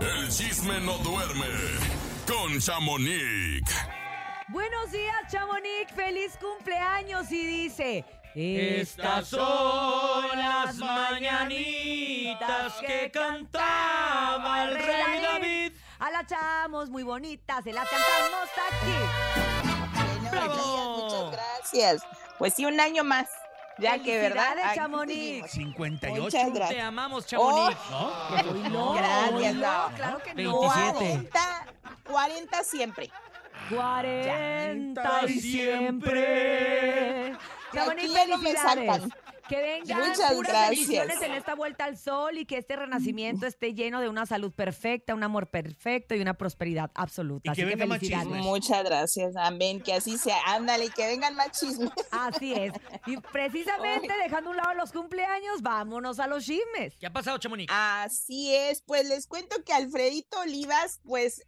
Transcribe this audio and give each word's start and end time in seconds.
El 0.00 0.28
chisme 0.28 0.80
no 0.80 0.98
duerme 0.98 1.46
con 2.26 2.58
Chamonix. 2.58 3.62
Buenos 4.48 4.90
días, 4.92 5.16
Chamonix. 5.30 5.92
Feliz 5.94 6.38
cumpleaños. 6.40 7.30
Y 7.30 7.46
dice. 7.46 8.04
Estas 8.34 9.28
son 9.28 10.28
las 10.36 10.76
mañanitas 10.76 12.74
que 12.86 13.10
cantaba 13.10 14.64
el 14.64 14.74
rey 14.74 15.22
David. 15.22 15.72
A 15.98 16.10
la 16.10 16.26
chamos, 16.26 16.90
muy 16.90 17.02
bonita. 17.02 17.62
Se 17.62 17.72
las 17.72 17.88
cantamos 17.88 18.48
aquí. 18.68 18.92
Buenos 19.94 20.30
¡Bravo! 20.30 20.54
días, 20.54 20.86
muchas 20.98 21.32
gracias. 21.32 22.02
Pues 22.38 22.54
sí, 22.54 22.66
un 22.66 22.78
año 22.78 23.04
más. 23.04 23.28
Ya 23.78 23.98
que, 24.02 24.18
¿verdad? 24.18 24.56
Chamonix. 24.74 25.16
seguimos. 25.16 25.50
58. 25.50 26.22
Muchas 26.22 26.68
Te 26.70 26.80
amamos, 26.80 27.26
Chamonix. 27.26 27.76
¿No? 27.90 28.06
Hoy 28.50 28.70
no, 28.70 28.92
Gracias, 28.94 29.54
no, 29.54 29.88
no. 29.90 29.96
claro 29.96 30.18
que 30.22 30.34
no. 30.34 30.60
27. 30.60 31.28
40, 31.28 31.66
40 32.04 32.64
siempre. 32.64 33.10
40 33.68 35.20
y 35.28 35.40
siempre. 35.40 37.36
Chamonix, 37.74 38.08
no 38.28 38.38
felicidades. 38.38 39.02
Que 39.48 39.60
vengan 39.60 39.98
Muchas 40.08 40.34
puras 40.34 40.52
gracias. 40.52 40.70
bendiciones 40.70 41.22
en 41.22 41.32
esta 41.32 41.54
vuelta 41.54 41.84
al 41.84 41.96
sol 41.96 42.38
y 42.38 42.46
que 42.46 42.58
este 42.58 42.76
renacimiento 42.76 43.46
esté 43.46 43.74
lleno 43.74 44.00
de 44.00 44.08
una 44.08 44.26
salud 44.26 44.52
perfecta, 44.52 45.14
un 45.14 45.22
amor 45.22 45.48
perfecto 45.48 46.14
y 46.14 46.20
una 46.20 46.34
prosperidad 46.34 46.90
absoluta. 46.94 47.50
Y 47.50 47.54
que 47.54 47.62
Así 47.62 47.68
que 47.68 47.76
venga 47.76 47.86
más 47.86 47.98
felicidades. 47.98 48.44
Muchas 48.44 48.84
gracias. 48.84 49.36
Amén. 49.36 49.80
Que 49.80 49.94
así 49.94 50.18
sea. 50.18 50.36
Ándale, 50.46 50.90
que 50.90 51.06
vengan 51.06 51.34
más 51.34 51.52
chismes. 51.52 51.90
Así 52.10 52.54
es. 52.54 52.72
Y 53.06 53.16
precisamente 53.32 54.12
dejando 54.22 54.50
a 54.50 54.52
un 54.52 54.56
lado 54.56 54.74
los 54.74 54.92
cumpleaños, 54.92 55.62
vámonos 55.62 56.18
a 56.18 56.26
los 56.26 56.44
chismes. 56.44 56.94
¿Qué 56.98 57.06
ha 57.06 57.12
pasado, 57.12 57.38
Chamonix? 57.38 57.72
Así 57.72 58.54
es, 58.54 58.82
pues 58.82 59.08
les 59.08 59.26
cuento 59.26 59.56
que 59.64 59.72
Alfredito 59.72 60.40
Olivas, 60.40 61.00
pues 61.04 61.44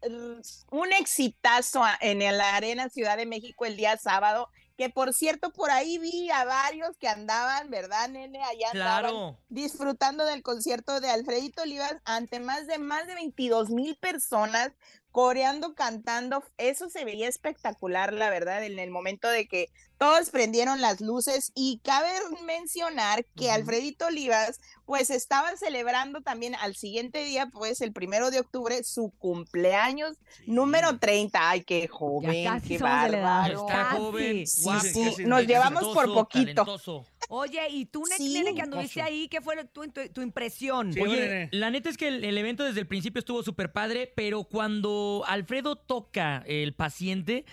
un 0.71 0.93
exitazo 0.93 1.83
en 2.01 2.19
la 2.19 2.55
Arena 2.57 2.89
Ciudad 2.89 3.17
de 3.17 3.27
México 3.27 3.65
el 3.65 3.77
día 3.77 3.97
sábado, 3.97 4.49
que 4.79 4.89
por 4.91 5.13
cierto 5.13 5.53
por 5.53 5.73
ahí 5.73 5.99
vi 5.99 6.31
a 6.31 6.45
varios 6.45 6.97
que 6.99 7.09
andaban, 7.09 7.69
¿verdad, 7.69 8.09
nene? 8.09 8.41
Allá 8.45 8.71
andaban 8.73 9.37
disfrutando 9.49 10.25
del 10.25 10.45
concierto 10.45 11.01
de 11.01 11.11
Alfredito 11.11 11.63
Olivas 11.63 11.97
ante 12.05 12.39
más 12.39 12.69
de 12.69 12.79
más 12.79 13.09
de 13.09 13.17
22 13.17 13.71
mil 13.71 13.97
personas 13.97 14.71
coreando, 15.11 15.75
cantando. 15.75 16.45
Eso 16.59 16.89
se 16.89 17.05
veía 17.05 17.27
espectacular, 17.29 18.13
la 18.13 18.31
verdad, 18.31 18.65
en 18.65 18.79
el 18.79 18.91
momento 18.91 19.29
de 19.29 19.49
que 19.49 19.69
todos 19.99 20.31
prendieron 20.31 20.81
las 20.81 21.01
luces 21.01 21.53
y 21.55 21.81
cabe 21.85 22.09
mencionar 22.47 23.25
que. 23.37 23.51
Alfredito 23.51 24.07
Olivas 24.07 24.61
pues 24.85 25.11
estaban 25.11 25.59
celebrando 25.59 26.21
también 26.23 26.55
al 26.55 26.75
siguiente 26.77 27.25
día, 27.25 27.49
pues 27.53 27.81
el 27.81 27.93
primero 27.93 28.31
de 28.31 28.41
octubre, 28.41 28.83
su 28.85 29.11
cumpleaños 29.19 30.17
número 30.47 30.99
30. 30.99 31.51
Ay, 31.51 31.63
qué 31.65 31.89
joven, 31.89 32.45
casi 32.45 32.69
qué 32.69 32.79
bárbaro. 32.79 33.67
Está 33.67 33.85
Casi. 33.91 33.97
joven, 33.97 34.47
Sí, 34.47 34.63
guapo, 34.65 34.81
sí, 34.85 35.05
casi 35.05 35.25
nos 35.25 35.41
no. 35.41 35.41
llevamos 35.41 35.85
por 35.95 36.07
poquito. 36.15 36.65
talentoso. 36.65 37.07
Oye, 37.31 37.61
¿y 37.71 37.85
tú, 37.87 38.05
nene, 38.19 38.55
que 38.55 38.63
anduviste 38.63 39.03
ahí? 39.03 39.29
¿Qué 39.29 39.41
fue 39.43 39.63
tu, 39.67 39.83
tu- 39.89 40.09
tu 40.09 40.23
impresión? 40.23 40.93
Sí, 40.95 41.01
Oye, 41.01 41.21
nene. 41.21 41.49
la 41.53 41.71
neta 41.71 41.91
es 41.91 41.99
que 41.99 42.09
el, 42.09 42.25
el 42.25 42.39
evento 42.39 42.65
desde 42.65 42.81
el 42.81 42.87
principio 42.87 43.19
estuvo 43.19 43.43
súper 43.43 43.73
padre, 43.73 44.11
pero 44.17 44.45
cuando 44.45 45.25
Alfredo 45.27 45.77
toca 45.77 46.43
el 46.47 46.75
paciente, 46.75 47.45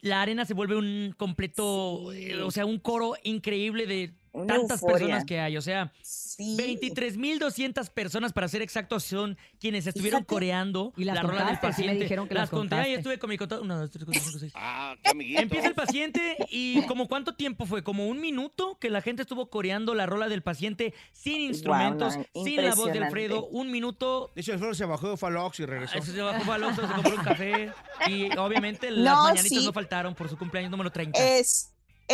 la 0.00 0.22
arena 0.22 0.44
se 0.44 0.54
vuelve 0.54 0.76
un 0.76 1.14
completo, 1.16 2.12
Sí. 2.12 2.30
eh, 2.30 2.42
o 2.42 2.50
sea, 2.50 2.66
un 2.66 2.78
coro 2.78 3.14
increíble 3.24 3.86
de 3.86 4.14
Una 4.32 4.54
tantas 4.56 4.82
euforia. 4.82 4.98
personas 4.98 5.24
que 5.26 5.40
hay. 5.40 5.56
O 5.56 5.62
sea, 5.62 5.92
Sí. 6.02 6.56
23.200 6.56 7.90
personas, 7.90 8.32
para 8.32 8.48
ser 8.48 8.62
exactos, 8.62 9.04
son 9.04 9.36
quienes 9.60 9.86
estuvieron 9.86 10.20
Fíjate. 10.20 10.34
coreando 10.34 10.92
Y 10.96 11.04
las 11.04 11.16
la 11.16 11.22
rola 11.22 11.44
del 11.44 11.58
contaste, 11.58 11.66
sí 11.66 11.82
me 11.82 11.86
paciente. 11.88 12.02
dijeron 12.04 12.28
que 12.28 12.34
las 12.34 12.42
las 12.44 12.50
conté, 12.50 12.74
ahí 12.74 12.80
contaste. 12.80 12.98
estuve 13.00 13.18
con 13.18 13.30
mi 13.30 13.36
contador. 13.38 13.64
Una, 13.64 13.76
dos, 13.76 13.90
tres, 13.90 14.04
cuatro, 14.06 14.22
cinco, 14.22 14.38
seis. 14.38 14.52
Ah, 14.56 14.96
qué 15.02 15.10
amiguito. 15.10 15.42
Empieza 15.42 15.68
el 15.68 15.74
paciente 15.74 16.36
y 16.50 16.82
como 16.88 17.08
cuánto 17.08 17.34
tiempo 17.34 17.66
fue, 17.66 17.82
como 17.84 18.08
un 18.08 18.20
minuto 18.20 18.78
que 18.80 18.88
la 18.90 19.02
gente 19.02 19.22
estuvo 19.22 19.50
coreando 19.50 19.94
la 19.94 20.06
rola 20.06 20.28
del 20.28 20.42
paciente 20.42 20.94
sin 21.12 21.42
instrumentos, 21.42 22.16
no, 22.34 22.44
sin 22.44 22.64
la 22.64 22.74
voz 22.74 22.92
de. 22.92 22.98
Alfredo, 23.02 23.46
un 23.48 23.70
minuto. 23.70 24.30
De 24.34 24.40
hecho, 24.40 24.52
Alfredo 24.54 24.72
se 24.74 24.84
bajó, 24.86 25.14
al 25.26 25.36
Oxxo 25.36 25.62
y 25.64 25.66
regresó. 25.66 25.98
Eso 25.98 26.12
se 26.12 26.22
bajó 26.22 26.50
Oxxo, 26.52 26.86
se 26.88 26.94
compró 26.94 27.16
un 27.16 27.24
café 27.24 27.70
y 28.08 28.34
obviamente 28.38 28.90
las 28.90 29.14
No, 29.14 29.22
mañanitas 29.24 29.58
sí. 29.58 29.66
no 29.66 29.72
faltaron 29.72 30.14
por 30.14 30.28
su 30.30 30.38
cumpleaños 30.38 30.70
número 30.70 30.90
30. 30.90 31.18
Es 31.38 31.68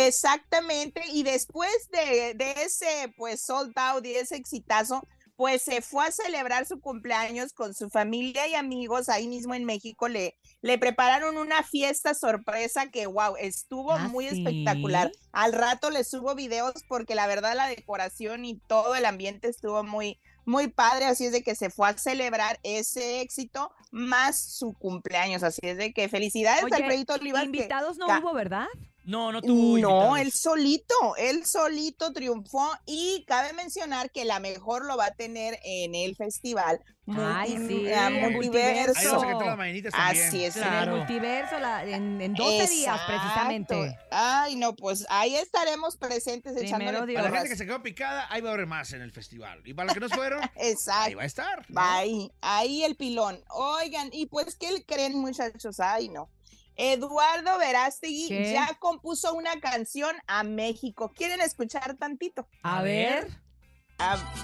exactamente, 0.07 1.01
y 1.13 1.23
después 1.23 1.89
de, 1.91 2.33
de 2.35 2.51
ese 2.63 3.13
pues 3.17 3.41
sold 3.41 3.73
out 3.77 4.05
y 4.05 4.15
ese 4.15 4.35
exitazo, 4.35 5.07
pues 5.35 5.61
se 5.61 5.81
fue 5.81 6.05
a 6.05 6.11
celebrar 6.11 6.65
su 6.65 6.81
cumpleaños 6.81 7.53
con 7.53 7.73
su 7.73 7.89
familia 7.89 8.45
y 8.49 8.55
amigos 8.55 9.07
ahí 9.07 9.25
mismo 9.25 9.53
en 9.53 9.63
México. 9.63 10.09
Le, 10.09 10.35
le 10.61 10.77
prepararon 10.77 11.37
una 11.37 11.63
fiesta 11.63 12.13
sorpresa 12.13 12.87
que, 12.91 13.07
wow, 13.07 13.37
estuvo 13.39 13.93
¿Ah, 13.93 14.09
muy 14.09 14.27
sí? 14.27 14.37
espectacular. 14.37 15.09
Al 15.31 15.53
rato 15.53 15.91
les 15.91 16.09
subo 16.09 16.35
videos 16.35 16.73
porque 16.89 17.15
la 17.15 17.25
verdad 17.25 17.55
la 17.55 17.67
decoración 17.67 18.43
y 18.43 18.59
todo 18.67 18.95
el 18.95 19.05
ambiente 19.05 19.47
estuvo 19.47 19.81
muy, 19.81 20.19
muy 20.43 20.67
padre. 20.67 21.05
Así 21.05 21.27
es 21.27 21.31
de 21.31 21.41
que 21.41 21.55
se 21.55 21.69
fue 21.69 21.87
a 21.87 21.97
celebrar 21.97 22.59
ese 22.63 23.21
éxito 23.21 23.71
más 23.91 24.37
su 24.37 24.73
cumpleaños. 24.73 25.43
Así 25.43 25.61
es 25.63 25.77
de 25.77 25.93
que 25.93 26.09
felicidades, 26.09 26.65
Oye, 26.65 26.75
Alfredito 26.75 27.13
Olivas. 27.13 27.43
que- 27.43 27.45
Invitados 27.45 27.97
no 27.97 28.07
hubo, 28.19 28.33
¿verdad? 28.33 28.67
No, 29.09 29.31
no 29.31 29.41
tuvo 29.41 29.77
no, 29.79 30.17
él 30.17 30.31
solito, 30.31 30.93
él 31.17 31.45
solito 31.45 32.13
triunfó 32.13 32.69
y 32.85 33.23
cabe 33.27 33.53
mencionar 33.53 34.11
que 34.11 34.23
la 34.25 34.39
mejor 34.39 34.85
lo 34.85 34.97
va 34.97 35.05
a 35.07 35.11
tener 35.15 35.57
en 35.63 35.95
el 35.95 36.15
festival 36.15 36.79
Ay, 37.17 37.55
Multi- 37.57 37.67
sí, 37.67 37.87
eh, 37.87 38.25
el 38.27 38.31
multiverso. 38.33 38.93
Ahí 38.99 39.07
vas 39.07 39.23
a 39.23 39.27
cantar 39.27 39.47
las 39.47 39.57
mañanitas 39.57 39.91
también. 39.93 40.27
Así 40.27 40.45
es. 40.45 40.55
En 40.57 40.63
el 40.63 40.69
Claro. 40.69 40.97
multiverso, 40.97 41.59
la- 41.59 41.83
en, 41.83 42.21
en 42.21 42.33
12 42.35 42.67
días 42.67 43.01
precisamente. 43.07 43.97
Ay, 44.11 44.55
no, 44.55 44.75
pues 44.75 45.05
ahí 45.09 45.35
estaremos 45.35 45.97
presentes 45.97 46.53
Primero 46.53 46.67
echándole 46.77 47.05
Dios. 47.07 47.21
Para 47.21 47.31
la 47.33 47.37
gente 47.37 47.49
que 47.49 47.57
se 47.57 47.65
quedó 47.65 47.81
picada, 47.81 48.27
ahí 48.29 48.41
va 48.41 48.51
a 48.51 48.53
haber 48.53 48.67
más 48.67 48.93
en 48.93 49.01
el 49.01 49.11
festival. 49.11 49.61
Y 49.65 49.73
para 49.73 49.87
los 49.87 49.93
que 49.95 49.99
no 50.01 50.09
fueron, 50.09 50.41
ahí 50.93 51.13
va 51.15 51.23
a 51.23 51.25
estar. 51.25 51.65
¿no? 51.69 51.81
Ahí, 51.81 52.31
ahí 52.41 52.83
el 52.83 52.95
pilón. 52.95 53.43
Oigan, 53.49 54.09
y 54.11 54.27
pues, 54.27 54.55
¿qué 54.55 54.71
le 54.71 54.83
creen, 54.85 55.17
muchachos? 55.17 55.79
Ay, 55.79 56.09
no. 56.09 56.29
Eduardo 56.79 57.57
Verástegui 57.57 58.29
¿Qué? 58.29 58.53
ya 58.53 58.73
compuso 58.79 59.33
una 59.33 59.59
canción 59.59 60.15
a 60.27 60.43
México. 60.43 61.11
¿Quieren 61.13 61.41
escuchar 61.41 61.97
tantito? 61.97 62.47
A 62.63 62.81
ver. 62.81 63.27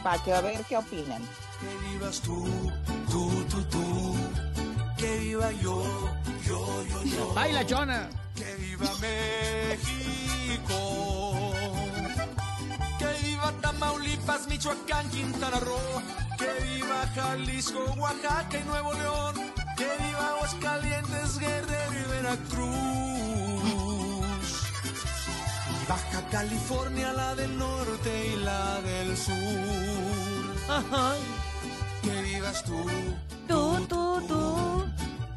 para 0.04 0.22
que 0.22 0.34
a 0.34 0.42
ver 0.42 0.66
qué 0.68 0.76
opinan. 0.76 1.22
Que 1.62 1.88
vivas 1.88 2.20
tú, 2.20 2.46
tú, 3.10 3.46
tú, 3.50 3.64
tú. 3.70 4.16
Que 4.98 5.18
viva 5.20 5.50
yo, 5.54 5.82
yo, 6.46 6.84
yo, 6.84 7.04
yo. 7.06 7.34
Baila, 7.34 7.66
Chona. 7.66 8.10
Que 8.36 8.54
viva 8.56 8.92
México. 9.00 10.74
Que 13.00 13.08
viva 13.26 13.54
Tamaulipas, 13.62 14.46
Michoacán, 14.50 15.10
Quintana 15.10 15.62
Roo. 15.62 16.02
Que 16.38 16.52
viva 16.66 17.08
Jalisco, 17.16 17.80
Oaxaca 17.98 18.60
y 18.60 18.64
Nuevo 18.66 18.94
León. 18.94 19.54
Que 19.78 19.88
viva 20.04 20.30
Aguascalientes, 20.32 21.38
Guerrero 21.40 21.55
Veracruz. 22.26 22.74
Y 25.70 25.86
Baja 25.88 26.22
California, 26.32 27.14
la 27.14 27.36
del 27.36 27.58
norte 27.58 28.34
y 28.34 28.36
la 28.44 28.82
del 28.82 29.16
sur. 29.16 29.36
Ajá. 30.70 31.14
Que 32.02 32.22
vivas 32.22 32.64
tú, 32.64 32.86
Tú, 33.48 33.86
tú, 33.88 34.22
tú. 34.28 34.86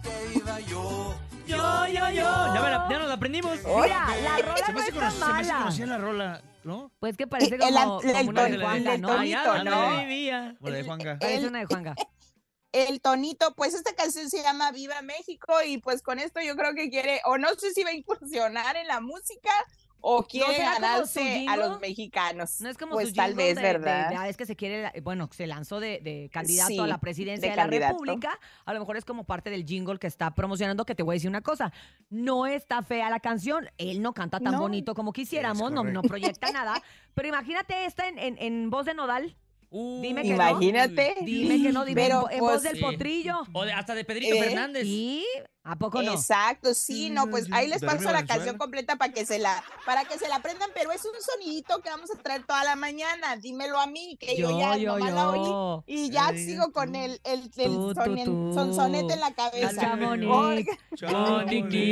que 0.02 0.38
viva 0.38 0.60
yo. 0.60 1.14
Yo, 1.46 1.56
yo, 1.86 2.10
yo. 2.10 2.54
Ya, 2.54 2.60
me 2.62 2.70
la- 2.70 2.86
ya 2.90 2.98
nos 2.98 3.08
la 3.08 3.14
aprendimos. 3.14 3.58
Mira, 3.64 4.06
la 4.22 4.38
rola 4.38 4.56
Se 4.66 4.72
me 4.72 4.72
no 4.72 4.80
hace 4.80 4.92
que 4.92 4.98
está 4.98 5.08
conoc- 5.08 5.12
se 5.12 5.52
me 5.52 5.52
hace 5.52 5.86
mala. 5.86 5.98
la 5.98 5.98
rola, 6.04 6.42
¿no? 6.64 6.90
Pues 7.00 7.16
que 7.16 7.26
parece 7.26 7.54
El- 7.54 7.60
como, 7.60 8.00
el- 8.02 8.12
como 8.12 8.30
una 8.30 8.44
de 8.44 8.58
Juanga, 8.58 8.98
¿no? 8.98 9.08
tonito, 9.08 9.38
Allá 9.38 9.52
donde 9.54 9.70
¿no? 9.70 9.96
vivía. 9.98 10.54
O 10.60 10.68
la 10.68 10.76
de 10.76 10.84
Juanga. 10.84 11.18
Es 11.20 11.38
El- 11.42 11.48
una 11.48 11.58
de 11.60 11.66
Juanga. 11.66 11.94
El 12.72 13.00
tonito, 13.00 13.54
pues 13.56 13.74
esta 13.74 13.94
canción 13.94 14.28
se 14.28 14.42
llama 14.42 14.70
Viva 14.72 15.00
México 15.02 15.54
y 15.66 15.78
pues 15.78 16.02
con 16.02 16.18
esto 16.18 16.40
yo 16.40 16.54
creo 16.56 16.74
que 16.74 16.90
quiere, 16.90 17.20
o 17.24 17.38
no 17.38 17.48
sé 17.54 17.72
si 17.72 17.82
va 17.84 17.90
a 17.90 17.94
incursionar 17.94 18.76
en 18.76 18.86
la 18.86 19.00
música 19.00 19.50
o 20.00 20.22
quiere 20.22 20.58
ganarse 20.58 21.44
a 21.48 21.56
los 21.56 21.80
mexicanos. 21.80 22.60
No 22.60 22.68
es 22.68 22.78
como 22.78 22.92
pues 22.92 23.08
su 23.08 23.14
tal 23.14 23.34
vez, 23.34 23.56
de, 23.56 23.62
de- 23.62 23.72
¿verdad? 23.72 24.10
de- 24.10 24.16
ah, 24.16 24.28
es 24.28 24.36
que 24.36 24.46
se 24.46 24.54
quiere, 24.54 24.92
bueno, 25.02 25.28
se 25.32 25.46
lanzó 25.48 25.80
de, 25.80 25.98
de 26.00 26.30
candidato 26.32 26.68
Sí, 26.68 26.78
a 26.78 26.86
la 26.86 26.98
presidencia 27.00 27.48
de 27.48 27.50
de, 27.50 27.56
la 27.56 27.62
candidato. 27.62 27.92
República. 27.94 28.38
A 28.64 28.74
lo 28.74 28.78
mejor 28.80 28.96
es 28.96 29.04
como 29.04 29.24
parte 29.24 29.50
del 29.50 29.64
jingle 29.64 29.98
que 29.98 30.06
está 30.06 30.34
promocionando, 30.36 30.84
que 30.84 30.94
te 30.94 31.02
voy 31.02 31.14
a 31.14 31.16
decir 31.16 31.28
una 31.30 31.40
cosa. 31.42 31.72
No 32.10 32.46
está 32.46 32.82
fea 32.82 33.10
la 33.10 33.18
canción. 33.18 33.68
Él 33.76 34.00
no 34.00 34.14
canta 34.14 34.38
tan 34.38 34.52
No. 34.52 34.60
bonito 34.60 34.94
como 34.94 35.12
quisiéramos, 35.12 35.72
no, 35.72 36.02
proyecta 36.02 36.52
nada. 36.52 36.80
Pero 37.14 37.28
imagínate 37.28 37.84
esta 37.86 38.06
en, 38.08 38.18
en- 38.20 38.38
en 38.38 38.70
voz 38.70 38.86
de 38.86 38.94
Nodal. 38.94 39.36
Uh, 39.70 40.00
Dime 40.00 40.22
que 40.22 40.28
no. 40.30 40.34
Imagínate. 40.36 41.16
Dime 41.22 41.62
que 41.62 41.72
no, 41.72 41.84
dime 41.84 42.00
Pero, 42.02 42.20
en 42.20 42.22
vo- 42.22 42.32
en 42.32 42.38
pues, 42.38 42.52
voz 42.54 42.62
del 42.62 42.76
sí. 42.76 42.82
potrillo. 42.82 43.34
O 43.52 43.64
de- 43.66 43.72
hasta 43.74 43.94
de 43.94 44.04
Pedrito 44.04 44.34
Eh, 44.34 44.42
Fernández. 44.42 44.84
¿Y 44.86 45.24
a 45.62 45.76
poco 45.76 46.02
no? 46.02 46.12
Exacto, 46.14 46.72
sí, 46.72 47.10
no, 47.10 47.28
pues 47.28 47.46
ahí 47.52 47.68
les 47.68 47.82
paso 47.84 48.10
la 48.10 48.24
canción 48.24 48.56
completa 48.56 48.96
para 48.96 49.12
que 49.12 49.26
se 49.26 49.38
la, 49.38 49.62
para 49.84 50.06
que 50.06 50.18
se 50.18 50.26
la 50.26 50.36
aprendan, 50.36 50.70
pero 50.74 50.90
es 50.92 51.04
un 51.04 51.10
sonidito 51.20 51.82
que 51.82 51.90
vamos 51.90 52.10
a 52.10 52.14
traer 52.22 52.44
toda 52.46 52.64
la 52.64 52.76
mañana. 52.76 53.36
Dímelo 53.36 53.78
a 53.78 53.86
mí, 53.86 54.16
que 54.18 54.34
yo, 54.38 54.58
ya 54.58 54.74
nomás 54.78 55.12
la 55.12 55.30
oí 55.30 55.38
yo. 55.46 55.84
y 55.86 56.08
ya 56.10 56.28
Ay, 56.28 56.46
sigo 56.46 56.72
con 56.72 56.94
el, 56.96 57.20
el, 57.24 57.42
el 57.42 57.50
Tú, 57.66 57.92
tú, 57.92 58.00
sonen- 58.00 58.24
tú. 58.24 58.52
sonsonete 58.54 59.12
en 59.12 59.20
la 59.20 59.34
cabeza. 59.34 59.96
Monique. 59.96 60.78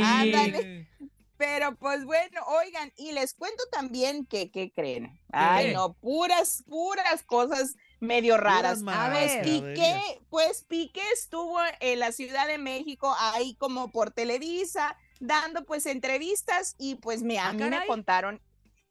Ándale. 0.03 0.89
Pero 1.39 1.77
pues 1.77 2.05
bueno, 2.05 2.41
oigan, 2.47 2.93
y 2.97 3.13
les 3.13 3.35
cuento 3.35 3.63
también 3.71 4.25
que, 4.27 4.51
¿qué 4.51 4.73
creen? 4.73 5.21
Ay, 5.33 5.67
¿Qué? 5.67 5.73
no, 5.75 5.95
puras, 5.95 6.65
puras 6.67 7.23
cosas 7.25 7.75
medio 8.01 8.37
raras. 8.37 8.83
A 8.87 9.09
ver. 9.11 9.43
Piqué, 9.43 10.01
pues 10.31 10.65
Piqué 10.65 11.03
estuvo 11.13 11.59
en 11.81 11.99
la 11.99 12.13
Ciudad 12.13 12.47
de 12.47 12.59
México 12.59 13.15
ahí 13.19 13.55
como 13.57 13.91
por 13.91 14.11
Televisa 14.11 14.97
dando 15.21 15.65
pues 15.65 15.87
entrevistas 15.87 16.75
y 16.79 16.97
pues 16.97 17.23
me, 17.23 17.39
a 17.39 17.49
Ah, 17.49 17.53
mí 17.53 17.65
me 17.65 17.87
contaron 17.87 18.43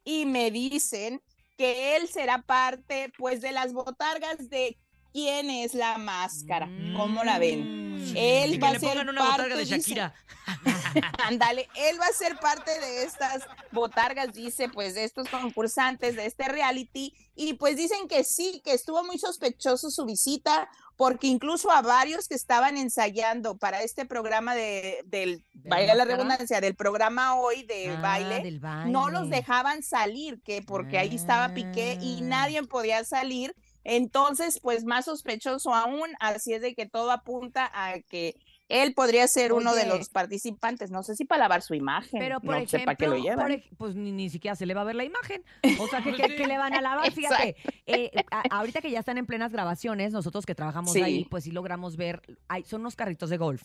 y 0.04 0.26
me 0.26 0.52
dicen 0.52 1.22
que 1.58 1.96
él 1.96 2.08
será 2.08 2.42
parte 2.42 3.12
pues 3.18 3.42
de 3.42 3.52
las 3.52 3.74
botargas 3.74 4.50
de 4.50 4.78
quién 5.14 5.50
es 5.50 5.74
la 5.74 5.98
máscara. 5.98 6.68
¿Cómo 6.98 7.24
la 7.24 7.40
ven? 7.40 7.85
Él 8.18 8.54
Y 8.56 8.58
va 8.58 8.70
que 8.72 8.76
a 8.78 8.80
le 8.80 8.80
ser 8.80 8.98
una 9.00 9.14
parte, 9.14 9.32
botarga 9.32 9.56
de 9.58 9.66
Shakira. 9.66 10.14
Ándale, 11.28 11.68
él 11.76 12.00
va 12.00 12.06
a 12.06 12.14
ser 12.14 12.38
parte 12.38 12.80
de 12.80 13.04
estas 13.04 13.44
botargas, 13.72 14.32
dice, 14.34 14.70
pues 14.70 14.94
de 14.96 15.04
estos 15.04 15.28
concursantes 15.30 16.16
de 16.16 16.26
este 16.26 16.48
reality. 16.48 17.14
Y 17.36 17.54
pues 17.56 17.76
dicen 17.78 18.08
que 18.08 18.24
sí, 18.24 18.62
que 18.64 18.74
estuvo 18.74 19.04
muy 19.04 19.18
sospechoso 19.18 19.90
su 19.90 20.06
visita, 20.06 20.70
porque 20.96 21.28
incluso 21.28 21.72
a 21.72 21.82
varios 21.82 22.28
que 22.28 22.36
estaban 22.36 22.78
ensayando 22.78 23.58
para 23.58 23.82
este 23.82 24.06
programa 24.06 24.56
de, 24.56 25.00
del, 25.06 25.44
¿De 25.54 25.70
vaya 25.70 25.96
la 25.96 26.06
redundancia, 26.06 26.62
del 26.62 26.76
programa 26.76 27.36
hoy 27.36 27.64
de 27.64 27.90
Ah, 27.90 28.02
baile, 28.02 28.42
del 28.42 28.62
no 28.88 29.10
los 29.10 29.30
dejaban 29.30 29.84
salir, 29.84 30.42
que 30.44 30.62
porque 30.62 30.98
ahí 30.98 31.16
estaba 31.16 31.54
Piqué 31.54 31.98
y 32.02 32.20
Ah. 32.22 32.26
nadie 32.26 32.64
podía 32.64 33.04
salir. 33.04 33.56
Entonces, 33.86 34.60
pues 34.62 34.84
más 34.84 35.06
sospechoso 35.06 35.74
aún, 35.74 36.10
así 36.20 36.54
es 36.54 36.62
de 36.62 36.74
que 36.76 36.88
todo 36.88 37.12
apunta 37.12 37.72
a 37.74 38.00
que 38.02 38.36
él 38.68 38.96
podría 38.96 39.28
ser 39.28 39.54
uno 39.54 39.76
de 39.76 39.86
los 39.86 40.10
participantes. 40.10 40.90
No 40.90 41.04
sé 41.04 41.16
si 41.16 41.24
para 41.24 41.42
lavar 41.44 41.62
su 41.62 41.76
imagen. 41.76 42.20
Pero 42.20 42.40
por 42.42 42.60
no 42.60 42.68
sé 42.68 42.80
para 42.80 42.96
qué 42.96 43.06
lo 43.06 43.14
ejemplo, 43.14 43.30
llevan. 43.32 43.46
por 43.46 43.52
ej- 43.52 43.70
pues 43.78 43.96
ni, 43.96 44.12
ni 44.12 44.32
siquiera 44.32 44.56
se 44.56 44.66
le 44.66 44.74
va 44.74 44.82
a 44.82 44.86
ver 44.86 44.96
la 44.96 45.04
imagen. 45.04 45.44
O 45.80 45.88
sea, 45.88 46.02
que, 46.02 46.14
que- 46.14 46.30
sí. 46.30 46.36
que 46.36 46.48
le 46.48 46.58
van 46.58 46.74
a 46.74 46.82
lavar. 46.82 47.12
Fíjate, 47.14 47.56
eh, 47.86 48.10
a- 48.32 48.42
ahorita 48.58 48.82
que 48.82 48.90
ya 48.90 49.00
están 49.02 49.20
en 49.20 49.28
plenas 49.28 49.52
grabaciones, 49.52 50.12
nosotros 50.14 50.48
que 50.48 50.56
trabajamos 50.56 50.94
Sí. 50.94 51.02
ahí, 51.04 51.26
pues 51.26 51.44
sí 51.44 51.52
logramos 51.52 51.96
ver, 51.96 52.24
hay, 52.48 52.64
son 52.64 52.82
unos 52.82 52.96
carritos 52.96 53.30
de 53.30 53.38
golf 53.38 53.62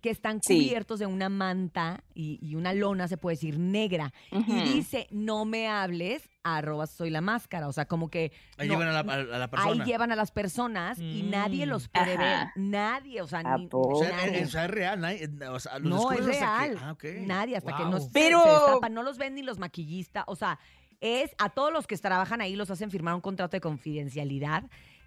que 0.00 0.10
están 0.10 0.40
Sí. 0.40 0.54
cubiertos 0.68 1.00
de 1.00 1.06
una 1.06 1.28
manta 1.28 2.04
y, 2.14 2.38
y 2.40 2.54
una 2.54 2.72
lona, 2.74 3.08
se 3.08 3.16
puede 3.16 3.34
decir, 3.34 3.58
negra. 3.58 4.12
Y 4.30 4.62
dice, 4.72 5.08
no 5.10 5.44
me 5.44 5.66
hables, 5.66 6.30
arroba 6.44 6.86
soy 6.86 7.10
la 7.10 7.20
máscara. 7.20 7.66
O 7.68 7.72
sea, 7.72 7.86
como 7.86 8.08
que... 8.10 8.30
Ahí 8.58 8.68
no- 8.68 8.74
llevan 8.74 8.88
a 8.94 9.02
la, 9.02 9.12
a 9.14 9.16
la 9.38 9.44
Ahí 9.44 9.48
persona. 9.48 9.84
llevan 9.84 10.12
a 10.12 10.16
las 10.16 10.30
personas 10.30 10.98
y 11.00 11.22
nadie 11.24 11.66
Mm. 11.66 11.68
los 11.70 11.88
puede 11.88 12.16
ver. 12.16 12.46
Nadie, 12.54 13.22
o 13.22 13.26
sea, 13.26 13.40
¿A 13.40 13.56
ni? 13.58 13.68
O 13.72 13.96
sea, 13.96 14.10
nadie. 14.16 14.38
es, 14.40 14.48
o 14.48 14.50
sea, 14.52 14.64
es 14.66 14.70
real. 14.70 15.00
nadie- 15.00 15.48
o 15.48 15.58
sea, 15.58 15.78
los 15.80 15.88
No, 15.90 16.12
es 16.12 16.18
descubres 16.18 16.42
hasta 16.42 16.62
que- 16.62 16.68
real. 16.68 16.78
ah. 16.82 17.26
Nadie, 17.26 17.56
hasta 17.56 17.76
que 17.76 17.82
Wow. 17.82 17.90
no 17.92 18.00
se- 18.00 18.10
Pero- 18.12 18.42
se 18.42 18.48
destapan, 18.48 18.94
no 18.94 19.02
los 19.02 19.18
ven 19.18 19.34
ni 19.34 19.42
los 19.42 19.58
maquillistas. 19.58 20.24
O 20.26 20.36
sea, 20.36 20.58
es 21.00 21.34
a 21.38 21.48
todos 21.50 21.72
los 21.72 21.86
que 21.86 21.96
trabajan 21.96 22.40
ahí 22.40 22.54
los 22.56 22.70
hacen 22.70 22.90
firmar 22.90 23.14
un 23.14 23.20
contrato 23.20 23.56
de 23.56 23.60
confidencialidad. 23.60 24.64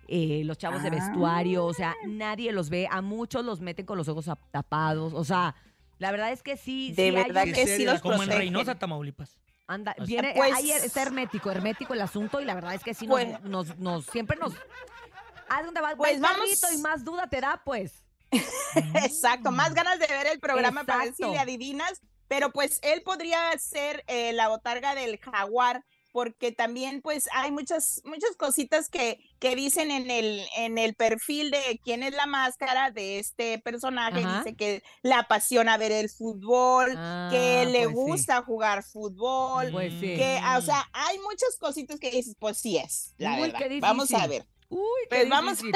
eh, 0.10 0.44
los 0.46 0.58
chavos 0.58 0.82
de 0.84 0.88
Ah. 0.88 0.92
vestuario, 0.92 1.66
o 1.66 1.74
sea, 1.74 1.94
nadie 2.08 2.54
los 2.54 2.70
ve. 2.70 2.88
A 2.90 3.02
muchos 3.02 3.44
los 3.44 3.60
meten 3.60 3.86
con 3.86 3.98
los 3.98 4.08
ojos 4.08 4.30
ap- 4.30 4.40
tapados. 4.52 5.12
O 5.14 5.26
sea, 5.26 5.54
la 6.00 6.12
verdad 6.12 6.32
es 6.32 6.44
que 6.44 6.56
sí. 6.56 6.94
De 6.94 6.96
sí 6.96 7.02
hay 7.02 7.12
verdad 7.26 7.44
un- 7.46 7.52
que 7.52 7.68
sí 7.68 7.84
los 7.84 8.00
Como 8.00 8.24
en. 8.24 8.30
Reynosa, 8.30 8.76
Tamaulipas. 8.80 9.38
Anda, 9.68 9.92
Así. 9.98 10.06
viene, 10.08 10.34
Pues- 10.36 10.64
está 10.84 11.02
hermético, 11.02 11.52
hermético 11.52 11.94
el 11.94 12.02
asunto 12.02 12.40
y 12.40 12.46
la 12.46 12.56
verdad 12.56 12.74
es 12.74 12.84
que 12.84 12.94
sí 12.94 13.06
nos, 13.06 13.22
Pues- 13.24 13.42
nos, 13.44 13.78
nos- 13.78 14.06
siempre 14.06 14.38
nos... 14.38 14.54
¿A 15.50 15.64
dónde 15.64 15.82
va? 15.82 15.96
Pues 15.96 16.20
vamos- 16.20 16.48
y 16.74 16.78
más 16.78 17.04
duda 17.04 17.28
te 17.28 17.42
da, 17.42 17.62
pues. 17.66 18.04
Exacto, 18.96 19.52
más 19.52 19.74
ganas 19.74 20.00
de 20.00 20.08
ver 20.08 20.28
el 20.28 20.40
programa 20.40 20.84
para 20.84 21.06
ver 21.06 21.14
si 21.14 21.24
le 21.24 21.40
adivinas, 21.40 22.02
pero 22.28 22.52
pues 22.52 22.80
él 22.82 23.02
podría 23.04 23.58
ser 23.58 24.04
eh, 24.08 24.34
la 24.34 24.50
botarga 24.50 24.96
del 24.96 25.18
jaguar, 25.20 25.86
porque 26.12 26.52
también 26.52 27.02
pues 27.02 27.30
hay 27.34 27.52
muchas, 27.52 28.02
muchas 28.06 28.36
cositas 28.38 28.90
que, 28.90 29.20
que 29.40 29.56
dicen 29.56 29.92
en 29.92 30.10
el, 30.10 30.46
en 30.58 30.78
el 30.78 30.96
perfil 30.96 31.52
de 31.52 31.80
quién 31.84 32.04
es 32.04 32.14
la 32.14 32.26
máscara 32.26 32.92
de 32.92 33.20
este 33.20 33.60
personaje, 33.60 34.20
Ajá. 34.24 34.40
dice 34.40 34.56
que 34.56 34.84
le 35.04 35.14
apasiona 35.14 35.78
ver 35.78 35.92
el 35.92 36.10
fútbol, 36.10 36.92
que 36.92 36.98
Ah, 36.98 37.66
le 37.66 37.84
pues 37.84 37.88
sí. 37.90 37.94
gusta 37.94 38.42
jugar 38.44 38.84
fútbol, 38.84 39.72
Pues 39.72 39.94
sí. 39.94 40.16
que, 40.16 40.40
o 40.58 40.62
sea, 40.62 40.88
hay 40.94 41.20
muchas 41.20 41.56
cositas 41.60 42.00
que 42.00 42.12
dices, 42.12 42.36
pues 42.40 42.58
sí 42.58 42.78
es, 42.78 43.14
la 43.18 43.34
Uy, 43.36 43.42
verdad. 43.52 43.68
Vamos 43.82 44.14
a 44.14 44.26
ver. 44.28 44.46
Uy, 44.70 44.80
qué 45.04 45.08
Pues 45.10 45.30
vamos-. 45.30 45.60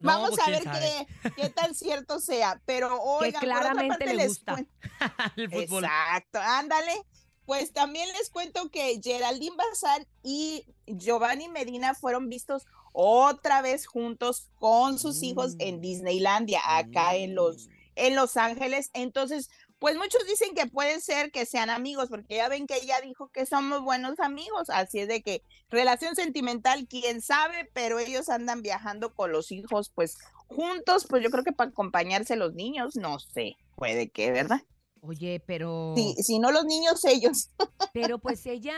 No, 0.00 0.08
Vamos 0.14 0.30
pues, 0.30 0.40
a 0.48 0.50
ver 0.50 0.64
qué, 0.64 1.30
qué 1.36 1.48
tan 1.50 1.76
cierto 1.76 2.18
sea, 2.18 2.60
pero 2.66 3.00
oigan, 3.00 3.40
por 3.40 3.48
otra 3.50 3.60
claramente 3.60 3.98
parte 3.98 4.14
le 4.14 4.26
gusta. 4.26 4.56
El 5.36 5.48
fútbol. 5.48 5.84
Exacto, 5.84 6.40
ándale. 6.40 7.04
Pues 7.46 7.72
también 7.72 8.08
les 8.18 8.30
cuento 8.30 8.70
que 8.70 9.00
Geraldine 9.02 9.56
Bazán 9.56 10.06
y 10.22 10.64
Giovanni 10.86 11.48
Medina 11.48 11.94
fueron 11.94 12.28
vistos 12.28 12.66
otra 12.92 13.62
vez 13.62 13.86
juntos 13.86 14.48
con 14.56 14.98
sus 14.98 15.22
hijos 15.22 15.54
en 15.58 15.78
Mm. 15.78 15.80
Disneylandia, 15.80 16.60
acá 16.64 17.16
en 17.16 17.34
los, 17.34 17.68
en 17.96 18.14
Los 18.14 18.36
Ángeles. 18.36 18.90
Entonces, 18.92 19.50
pues 19.78 19.96
muchos 19.96 20.24
dicen 20.26 20.54
que 20.54 20.66
puede 20.66 21.00
ser 21.00 21.32
que 21.32 21.44
sean 21.44 21.68
amigos, 21.68 22.08
porque 22.08 22.36
ya 22.36 22.48
ven 22.48 22.68
que 22.68 22.76
ella 22.76 23.00
dijo 23.00 23.30
que 23.32 23.46
somos 23.46 23.82
buenos 23.82 24.20
amigos, 24.20 24.70
así 24.70 25.00
es 25.00 25.08
de 25.08 25.22
que 25.22 25.42
relación 25.70 26.14
sentimental, 26.14 26.86
quién 26.88 27.20
sabe, 27.20 27.68
pero 27.72 27.98
ellos 27.98 28.28
andan 28.28 28.62
viajando 28.62 29.12
con 29.12 29.32
los 29.32 29.50
hijos, 29.50 29.90
pues 29.92 30.18
juntos, 30.46 31.06
pues 31.08 31.24
yo 31.24 31.30
creo 31.30 31.42
que 31.42 31.50
para 31.50 31.70
acompañarse 31.70 32.36
los 32.36 32.54
niños, 32.54 32.94
no 32.94 33.18
sé, 33.18 33.56
puede 33.74 34.08
que, 34.08 34.30
¿verdad? 34.30 34.62
Oye, 35.04 35.42
pero... 35.46 35.94
Sí, 35.96 36.14
si 36.22 36.38
no 36.38 36.50
los 36.52 36.64
niños, 36.64 37.04
ellos. 37.04 37.50
Pero 37.92 38.18
pues 38.18 38.46
ella, 38.46 38.72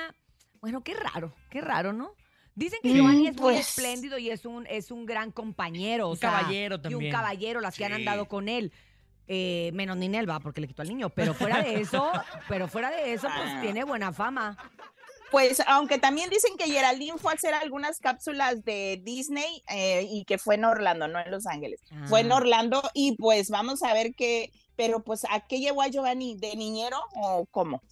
bueno, 0.60 0.82
qué 0.82 0.94
raro, 0.94 1.34
qué 1.50 1.60
raro, 1.60 1.92
¿no? 1.92 2.12
Dicen 2.54 2.78
que 2.82 2.88
Sí, 2.90 2.94
Giovanni 2.96 3.26
es 3.28 3.34
muy 3.36 3.54
pues. 3.54 3.68
espléndido 3.68 4.16
y 4.16 4.30
es 4.30 4.44
un, 4.46 4.66
es 4.68 4.90
un 4.90 5.04
gran 5.06 5.30
compañero. 5.32 6.08
o 6.08 6.12
Un 6.12 6.16
sea, 6.16 6.30
caballero 6.30 6.76
Y 6.76 6.78
un 6.78 6.82
también. 6.82 7.12
caballero, 7.12 7.60
las 7.60 7.76
que 7.76 7.84
han 7.84 7.92
andado 7.92 8.26
con 8.26 8.48
él. 8.48 8.72
Eh, 9.26 9.70
menos 9.74 9.96
Ninel 9.96 10.28
va 10.28 10.38
porque 10.40 10.60
le 10.60 10.66
quitó 10.68 10.82
al 10.82 10.88
niño, 10.88 11.10
pero 11.10 11.34
fuera 11.34 11.62
de 11.62 11.80
eso, 11.80 12.10
pero 12.48 12.68
fuera 12.68 12.90
de 12.90 13.12
eso, 13.14 13.26
pues 13.26 13.50
Ah. 13.54 13.58
tiene 13.62 13.84
buena 13.84 14.12
fama. 14.12 14.56
Pues 15.30 15.60
aunque 15.66 15.98
también 15.98 16.30
dicen 16.30 16.56
que 16.56 16.66
Geraldine 16.70 17.18
fue 17.18 17.32
a 17.32 17.34
hacer 17.34 17.54
algunas 17.54 17.98
cápsulas 17.98 18.64
de 18.64 19.00
Disney 19.02 19.62
eh, 19.68 20.06
y 20.08 20.24
que 20.24 20.38
fue 20.38 20.54
en 20.54 20.64
Orlando, 20.64 21.08
no 21.08 21.18
en 21.18 21.30
Los 21.30 21.46
Ángeles. 21.46 21.80
Fue 22.06 22.20
en 22.20 22.30
Ah. 22.32 22.36
Orlando 22.36 22.82
y 22.94 23.16
pues 23.16 23.50
vamos 23.50 23.82
a 23.82 23.92
ver 23.94 24.14
qué, 24.14 24.52
pero 24.76 25.02
pues 25.02 25.24
¿a 25.30 25.40
qué 25.46 25.60
llevó 25.60 25.82
a 25.82 25.88
Giovanni? 25.88 26.36
¿De 26.36 26.54
niñero 26.56 26.98
o 27.14 27.46
cómo? 27.50 27.82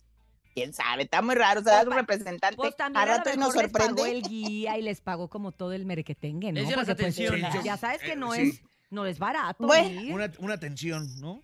¿Quién 0.54 0.74
sabe? 0.74 1.04
Está 1.04 1.22
muy 1.22 1.34
raro, 1.34 1.60
o 1.60 1.64
sea, 1.64 1.72
Pues, 1.76 1.82
es 1.82 1.88
un 1.88 1.94
representante. 1.94 2.56
Pues 2.56 2.74
a 2.78 2.86
a 2.86 3.04
rato 3.06 3.30
y 3.32 3.36
nos 3.38 3.48
mejor 3.54 3.62
les 3.62 3.72
pagó 3.72 3.86
sorprende. 3.96 4.10
el 4.18 4.22
guía 4.22 4.76
y 4.78 4.82
les 4.82 5.00
pagó 5.00 5.28
como 5.28 5.52
todo 5.52 5.72
el 5.72 5.86
merequetengue, 5.86 6.52
¿no? 6.52 6.60
Es 6.60 6.74
Porque, 6.74 6.94
pues, 6.94 7.16
ya- 7.64 7.76
sabes 7.78 8.00
que 8.02 8.12
Eh, 8.12 8.16
no 8.16 8.32
sí. 8.34 8.42
es, 8.42 8.62
no 8.90 9.06
es 9.06 9.18
barato. 9.18 9.66
Bueno. 9.66 10.14
Una, 10.14 10.30
una 10.38 10.58
tensión, 10.60 11.08
¿no? 11.20 11.40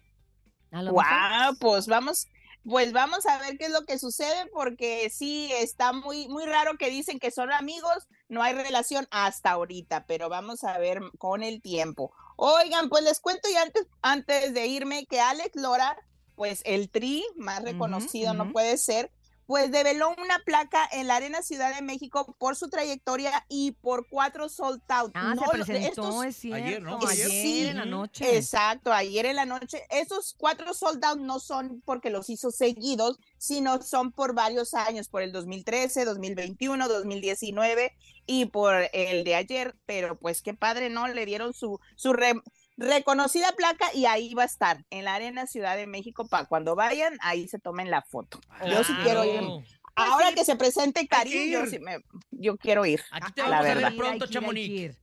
A. 0.71 0.83
Wow, 0.83 1.57
pues 1.59 1.87
vamos, 1.87 2.27
pues 2.69 2.93
vamos 2.93 3.25
a 3.25 3.39
ver 3.39 3.57
qué 3.57 3.65
es 3.67 3.73
lo 3.73 3.87
que 3.87 3.99
sucede, 3.99 4.45
porque 4.53 5.09
sí 5.09 5.51
está 5.55 5.95
muy, 5.95 6.29
muy 6.29 6.45
raro 6.45 6.77
que 6.77 6.91
dicen 6.91 7.19
que 7.19 7.31
son 7.31 7.51
amigos, 7.51 8.07
no 8.29 8.43
hay 8.43 8.53
relación 8.53 9.09
hasta 9.11 9.53
ahorita, 9.53 10.05
pero 10.07 10.29
vamos 10.29 10.65
a 10.65 10.77
ver 10.77 11.01
con 11.17 11.43
el 11.43 11.63
tiempo. 11.63 12.13
Oigan, 12.41 12.89
pues 12.89 13.03
les 13.03 13.19
cuento 13.19 13.49
ya 13.53 13.63
antes, 13.63 13.85
antes 14.01 14.55
de 14.55 14.69
irme 14.69 15.07
que 15.07 15.19
Alex 15.19 15.57
Lora, 15.57 15.97
pues 16.37 16.63
el 16.65 16.89
tri 16.89 17.25
más 17.35 17.65
reconocido 17.65 18.33
no 18.33 18.53
puede 18.53 18.79
ser, 18.79 19.11
pues 19.49 19.71
develó 19.73 20.11
una 20.11 20.39
placa 20.45 20.87
en 20.93 21.07
la 21.07 21.17
Arena 21.17 21.41
Ciudad 21.41 21.75
de 21.75 21.81
México 21.81 22.37
por 22.39 22.55
su 22.55 22.69
trayectoria 22.69 23.47
y 23.49 23.73
por 23.73 24.07
cuatro 24.07 24.51
sold 24.51 24.83
out. 24.89 25.11
Ah, 25.15 25.33
No, 25.35 25.43
se 25.43 25.49
presentó, 25.49 25.89
estos- 25.89 26.25
es 26.27 26.37
cierto. 26.37 26.65
ayer, 26.67 26.83
¿no? 26.83 26.99
Ayer, 26.99 27.11
Ayer. 27.27 27.31
Sí, 27.31 27.67
en 27.67 27.77
la 27.79 27.85
noche. 27.87 28.37
Exacto, 28.37 28.93
ayer 28.93 29.25
en 29.25 29.37
la 29.37 29.47
noche. 29.47 29.83
Esos 29.89 30.35
cuatro 30.37 30.75
sold 30.75 31.03
out 31.03 31.19
no 31.19 31.41
son 31.41 31.81
porque 31.87 32.11
los 32.11 32.29
hizo 32.29 32.51
seguidos, 32.51 33.19
sino 33.39 33.81
son 33.81 34.13
por 34.13 34.35
varios 34.35 34.75
años, 34.75 35.09
por 35.09 35.23
el 35.23 35.33
2013, 35.33 36.05
2021, 36.05 36.87
2019 36.87 37.97
y 38.27 38.45
por 38.45 38.75
el 38.93 39.25
de 39.25 39.35
ayer. 39.35 39.75
Pero 39.87 40.19
pues 40.19 40.43
qué 40.43 40.53
padre, 40.53 40.91
¿no? 40.91 41.09
Le 41.09 41.25
dieron 41.25 41.55
su, 41.55 41.81
su 41.97 42.13
re- 42.13 42.43
reconocida 42.79 43.53
placa 43.53 43.87
y 43.93 44.07
ahí 44.07 44.33
va 44.35 44.45
a 44.45 44.47
estar, 44.47 44.85
en 44.91 45.05
la 45.05 45.15
Arena 45.15 45.47
Ciudad 45.47 45.77
de 45.77 45.87
México, 45.87 46.27
para 46.29 46.47
cuando 46.47 46.75
vayan, 46.77 47.19
ahí 47.21 47.47
se 47.49 47.59
tomen 47.59 47.91
la 47.91 48.03
foto. 48.03 48.41
Yo 48.71 48.83
sí 48.85 48.95
Ah, 48.97 49.01
quiero 49.03 49.25
ir 49.25 49.41
Claro. 49.95 50.13
Ahora 50.13 50.33
que 50.33 50.45
se 50.45 50.55
presente 50.55 51.09
Karim, 51.09 51.51
yo, 51.51 51.67
sí 51.67 51.81
me- 51.81 51.99
yo 52.31 52.57
quiero 52.57 52.87
ir. 52.87 53.03
Aquí 53.11 53.33
te 53.33 53.43
vamos 53.43 53.51
la 53.51 53.59
a 53.59 53.63
ver 53.75 53.97
pronto, 53.97 54.27
Chamonix. 54.29 54.97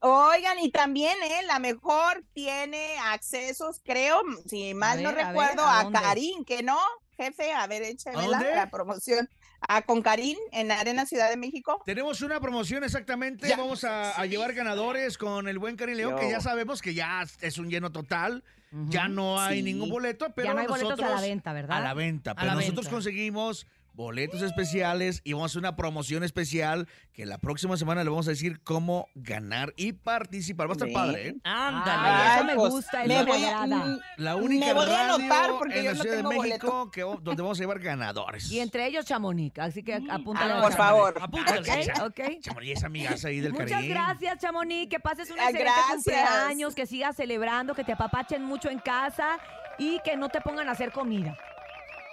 Oigan, 0.00 0.58
y 0.58 0.72
también, 0.72 1.16
¿eh? 1.22 1.42
La 1.46 1.60
mejor 1.60 2.24
tiene 2.32 2.98
accesos, 2.98 3.80
creo, 3.84 4.20
si 4.46 4.74
mal 4.74 5.00
no 5.00 5.10
ver, 5.10 5.20
a 5.20 5.30
ver, 5.30 5.42
recuerdo, 5.42 5.62
¿a? 5.64 5.92
Karim, 5.92 6.44
que 6.44 6.64
no, 6.64 6.76
jefe, 7.16 7.52
a 7.52 7.66
ver, 7.66 7.82
écheme 7.82 8.16
la, 8.16 8.22
dónde? 8.38 8.54
la 8.54 8.70
promoción. 8.70 9.28
A 9.68 9.82
con 9.82 10.02
Karim 10.02 10.36
en 10.50 10.72
Arena 10.72 11.06
Ciudad 11.06 11.30
de 11.30 11.36
México. 11.36 11.80
Tenemos 11.86 12.20
una 12.20 12.40
promoción 12.40 12.82
exactamente. 12.82 13.48
Ya. 13.48 13.56
Vamos 13.56 13.84
a, 13.84 14.10
a 14.20 14.26
llevar 14.26 14.54
ganadores 14.54 15.16
con 15.18 15.46
el 15.46 15.60
buen 15.60 15.76
Karim 15.76 15.96
León, 15.96 16.16
que 16.18 16.28
ya 16.28 16.40
sabemos 16.40 16.82
que 16.82 16.94
ya 16.94 17.24
es 17.40 17.58
un 17.58 17.70
lleno 17.70 17.92
total. 17.92 18.42
Ya 18.88 19.06
no 19.06 19.38
hay 19.40 19.58
Sí. 19.58 19.62
ningún 19.62 19.88
boleto, 19.90 20.32
pero 20.34 20.48
ya 20.48 20.54
no 20.54 20.60
hay 20.62 20.66
boletos 20.66 20.90
nosotros 20.90 21.12
a 21.12 21.14
la 21.14 21.20
venta, 21.20 21.52
¿verdad? 21.52 21.76
a 21.76 21.80
la 21.80 21.94
venta. 21.94 22.30
A 22.32 22.34
Pero 22.34 22.46
la 22.48 22.54
nosotros 22.54 22.86
venta. 22.86 22.90
conseguimos 22.90 23.66
boletos 23.94 24.42
especiales 24.42 25.20
y 25.24 25.32
vamos 25.32 25.44
a 25.44 25.52
hacer 25.52 25.58
una 25.60 25.76
promoción 25.76 26.22
especial 26.24 26.88
que 27.12 27.26
la 27.26 27.38
próxima 27.38 27.76
semana 27.76 28.02
le 28.04 28.10
vamos 28.10 28.26
a 28.26 28.30
decir 28.30 28.60
cómo 28.62 29.08
ganar 29.14 29.74
y 29.76 29.92
participar. 29.92 30.66
Va 30.68 30.72
a 30.72 30.74
estar 30.74 30.92
padre, 30.92 31.28
¿eh? 31.28 31.34
Ándale. 31.44 32.34
Eso 32.36 32.44
me 32.44 32.54
pues, 32.54 32.72
gusta, 32.72 33.04
me 33.04 33.22
voy 33.24 33.44
a- 33.44 33.66
mm, 33.66 33.98
La 34.16 34.36
única 34.36 34.66
Me 34.66 34.72
voy 34.72 34.88
a 34.90 35.04
anotar 35.14 35.50
porque 35.58 35.78
en 35.78 35.84
yo 35.84 35.90
la 35.90 35.96
no 35.96 36.02
Ciudad 36.02 36.16
de 36.16 36.22
México 36.22 36.90
que, 36.90 37.00
donde 37.02 37.42
vamos 37.42 37.58
a 37.58 37.62
llevar 37.62 37.80
ganadores. 37.80 38.50
Y 38.50 38.60
entre 38.60 38.86
ellos 38.86 39.04
Chamonix, 39.04 39.58
así 39.58 39.82
que 39.82 39.94
apúntale. 39.94 40.52
Ah, 40.54 40.62
por 40.62 40.72
Chamonix. 40.72 40.76
favor. 40.76 41.14
Apúntale. 41.20 41.60
¿Ok? 41.60 42.02
ok. 42.06 42.20
Chamonix 42.40 42.78
es 42.78 42.84
amigas 42.84 43.24
ahí 43.24 43.40
del 43.40 43.52
Muchas 43.52 43.70
Karim. 43.70 43.90
gracias, 43.90 44.38
Chamonix. 44.38 44.88
Que 44.88 45.00
pases 45.00 45.30
un 45.30 45.36
excelente 45.38 45.62
gracias. 45.64 45.88
cumpleaños, 45.94 46.74
que 46.74 46.86
sigas 46.86 47.14
celebrando, 47.16 47.74
que 47.74 47.84
te 47.84 47.92
apapachen 47.92 48.42
mucho 48.44 48.70
en 48.70 48.78
casa 48.78 49.38
y 49.78 50.00
que 50.04 50.16
no 50.16 50.28
te 50.28 50.40
pongan 50.40 50.68
a 50.68 50.72
hacer 50.72 50.92
comida. 50.92 51.36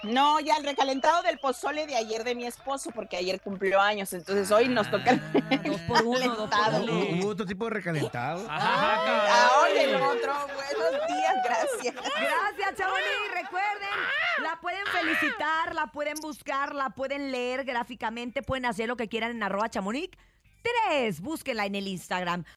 No, 0.04 0.40
ya 0.40 0.56
el 0.56 0.64
recalentado 0.64 1.22
del 1.24 1.40
pozole 1.40 1.86
de 1.86 1.96
ayer 1.96 2.24
de 2.24 2.34
mi 2.34 2.46
esposo, 2.46 2.90
porque 2.92 3.18
ayer 3.18 3.42
cumplió 3.42 3.82
años, 3.82 4.14
entonces 4.14 4.50
hoy 4.52 4.70
nos 4.70 4.90
toca 4.90 5.12
el 5.12 5.22
Ah, 5.52 5.58
dos 5.66 5.82
por 5.82 6.02
uno, 6.04 6.20
dos 6.36 6.50
por 6.50 6.60
recalentado. 6.72 6.84
uno. 6.84 6.94
¿Hubo, 6.94 7.20
hubo 7.24 7.28
otro 7.30 7.46
tipo 7.46 7.66
de 7.66 7.72
recalentado? 7.72 8.46
Ah, 8.50 9.50
hoy 9.64 9.78
el 9.78 9.96
otro. 9.96 10.34
Buenos 10.48 11.08
días, 11.08 11.36
gracias. 11.44 11.96
Gracias, 11.96 12.76
Chamonix. 12.78 13.34
Recuerden, 13.34 13.90
la 14.44 14.60
pueden 14.62 14.86
felicitar, 14.88 15.76
la 15.76 15.88
pueden 15.88 16.16
buscar, 16.22 16.74
la 16.76 16.90
pueden 16.92 17.32
leer 17.32 17.66
gráficamente, 17.66 18.42
pueden 18.42 18.66
hacer 18.66 18.88
lo 18.88 18.96
que 18.96 19.10
quieran 19.10 19.32
en 19.32 19.44
arroba 19.44 19.70
chamonix. 19.70 20.18
Tres, 20.62 21.22
búsquenla 21.22 21.66
en 21.66 21.76
el 21.76 21.88
Instagram. 21.88 22.44